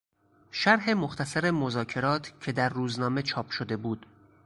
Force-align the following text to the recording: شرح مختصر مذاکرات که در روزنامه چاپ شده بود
شرح 0.51 0.89
مختصر 0.93 1.51
مذاکرات 1.51 2.39
که 2.39 2.51
در 2.51 2.69
روزنامه 2.69 3.21
چاپ 3.21 3.49
شده 3.49 3.77
بود 3.77 4.05